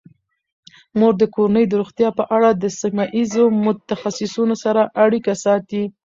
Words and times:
مور 0.97 1.13
د 1.17 1.23
کورنۍ 1.35 1.65
د 1.67 1.73
روغتیا 1.81 2.09
په 2.19 2.23
اړه 2.35 2.49
د 2.53 2.63
سیمه 2.79 3.05
ایزو 3.17 3.45
متخصصینو 3.65 4.55
سره 4.63 4.81
اړیکه 5.03 5.33
ساتي. 5.43 5.83